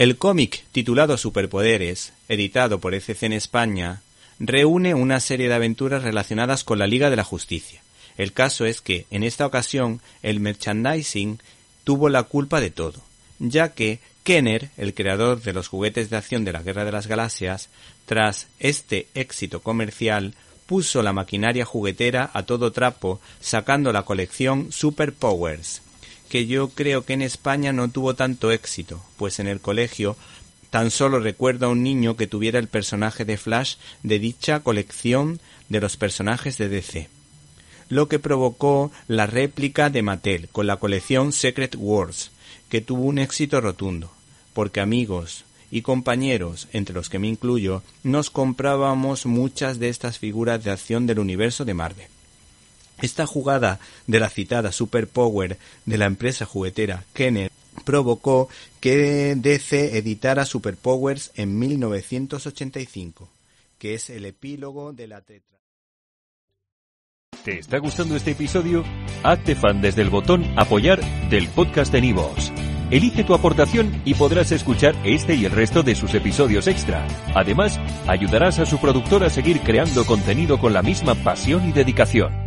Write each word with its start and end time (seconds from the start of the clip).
El 0.00 0.16
cómic 0.16 0.64
titulado 0.72 1.18
Superpoderes, 1.18 2.14
editado 2.26 2.80
por 2.80 2.94
ECC 2.94 3.24
en 3.24 3.34
España, 3.34 4.00
reúne 4.38 4.94
una 4.94 5.20
serie 5.20 5.46
de 5.46 5.54
aventuras 5.54 6.02
relacionadas 6.02 6.64
con 6.64 6.78
la 6.78 6.86
Liga 6.86 7.10
de 7.10 7.16
la 7.16 7.24
Justicia. 7.24 7.82
El 8.16 8.32
caso 8.32 8.64
es 8.64 8.80
que, 8.80 9.04
en 9.10 9.24
esta 9.24 9.44
ocasión, 9.44 10.00
el 10.22 10.40
merchandising 10.40 11.38
tuvo 11.84 12.08
la 12.08 12.22
culpa 12.22 12.62
de 12.62 12.70
todo, 12.70 13.02
ya 13.40 13.74
que 13.74 14.00
Kenner, 14.22 14.70
el 14.78 14.94
creador 14.94 15.42
de 15.42 15.52
los 15.52 15.68
juguetes 15.68 16.08
de 16.08 16.16
acción 16.16 16.46
de 16.46 16.54
la 16.54 16.62
Guerra 16.62 16.86
de 16.86 16.92
las 16.92 17.06
Galaxias, 17.06 17.68
tras 18.06 18.46
este 18.58 19.06
éxito 19.12 19.60
comercial, 19.60 20.32
puso 20.64 21.02
la 21.02 21.12
maquinaria 21.12 21.66
juguetera 21.66 22.30
a 22.32 22.44
todo 22.44 22.72
trapo, 22.72 23.20
sacando 23.42 23.92
la 23.92 24.04
colección 24.04 24.72
Super 24.72 25.12
Powers, 25.12 25.82
que 26.30 26.46
yo 26.46 26.70
creo 26.70 27.04
que 27.04 27.12
en 27.12 27.22
España 27.22 27.72
no 27.72 27.90
tuvo 27.90 28.14
tanto 28.14 28.52
éxito, 28.52 29.02
pues 29.18 29.40
en 29.40 29.48
el 29.48 29.60
colegio 29.60 30.16
tan 30.70 30.92
solo 30.92 31.18
recuerdo 31.18 31.66
a 31.66 31.68
un 31.68 31.82
niño 31.82 32.16
que 32.16 32.28
tuviera 32.28 32.60
el 32.60 32.68
personaje 32.68 33.24
de 33.24 33.36
Flash 33.36 33.74
de 34.04 34.20
dicha 34.20 34.60
colección 34.60 35.40
de 35.68 35.80
los 35.80 35.96
personajes 35.96 36.56
de 36.56 36.68
DC, 36.68 37.08
lo 37.88 38.08
que 38.08 38.20
provocó 38.20 38.92
la 39.08 39.26
réplica 39.26 39.90
de 39.90 40.02
Mattel 40.02 40.48
con 40.48 40.68
la 40.68 40.76
colección 40.76 41.32
Secret 41.32 41.74
Wars, 41.76 42.30
que 42.68 42.80
tuvo 42.80 43.02
un 43.02 43.18
éxito 43.18 43.60
rotundo, 43.60 44.12
porque 44.54 44.80
amigos 44.80 45.44
y 45.72 45.82
compañeros, 45.82 46.68
entre 46.72 46.94
los 46.94 47.10
que 47.10 47.18
me 47.18 47.26
incluyo, 47.26 47.82
nos 48.04 48.30
comprábamos 48.30 49.26
muchas 49.26 49.80
de 49.80 49.88
estas 49.88 50.18
figuras 50.18 50.62
de 50.62 50.70
acción 50.70 51.06
del 51.06 51.18
universo 51.18 51.64
de 51.64 51.74
Marvel. 51.74 52.19
Esta 53.02 53.26
jugada 53.26 53.80
de 54.06 54.20
la 54.20 54.28
citada 54.28 54.72
Superpower 54.72 55.58
de 55.86 55.98
la 55.98 56.06
empresa 56.06 56.44
juguetera 56.44 57.04
Kenner 57.12 57.50
provocó 57.84 58.48
que 58.80 59.34
DC 59.36 59.96
editara 59.96 60.44
Superpowers 60.44 61.32
en 61.34 61.58
1985, 61.58 63.28
que 63.78 63.94
es 63.94 64.10
el 64.10 64.26
epílogo 64.26 64.92
de 64.92 65.06
la 65.06 65.20
tetra. 65.20 65.58
¿Te 67.44 67.58
está 67.58 67.78
gustando 67.78 68.16
este 68.16 68.32
episodio? 68.32 68.84
Hazte 69.22 69.54
fan 69.54 69.80
desde 69.80 70.02
el 70.02 70.10
botón 70.10 70.44
Apoyar 70.58 71.00
del 71.30 71.48
podcast 71.48 71.90
de 71.90 72.02
Nivos. 72.02 72.52
Elige 72.90 73.24
tu 73.24 73.34
aportación 73.34 74.02
y 74.04 74.14
podrás 74.14 74.52
escuchar 74.52 74.94
este 75.04 75.36
y 75.36 75.46
el 75.46 75.52
resto 75.52 75.82
de 75.82 75.94
sus 75.94 76.12
episodios 76.12 76.66
extra. 76.66 77.06
Además, 77.34 77.78
ayudarás 78.06 78.58
a 78.58 78.66
su 78.66 78.78
productor 78.78 79.24
a 79.24 79.30
seguir 79.30 79.60
creando 79.60 80.04
contenido 80.04 80.58
con 80.58 80.72
la 80.72 80.82
misma 80.82 81.14
pasión 81.14 81.68
y 81.68 81.72
dedicación. 81.72 82.39